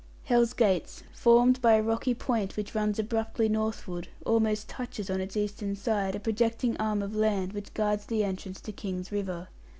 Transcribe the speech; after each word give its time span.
"Hell's 0.23 0.53
Gates," 0.53 1.03
formed 1.13 1.61
by 1.61 1.73
a 1.73 1.83
rocky 1.83 2.15
point, 2.15 2.57
which 2.57 2.73
runs 2.73 2.97
abruptly 2.97 3.47
northward, 3.47 4.07
almost 4.25 4.67
touches, 4.67 5.11
on 5.11 5.21
its 5.21 5.37
eastern 5.37 5.75
side, 5.75 6.15
a 6.15 6.19
projecting 6.19 6.75
arm 6.77 7.03
of 7.03 7.15
land 7.15 7.53
which 7.53 7.71
guards 7.75 8.07
the 8.07 8.23
entrance 8.23 8.59
to 8.61 8.71
King's 8.71 9.11
River. 9.11 9.47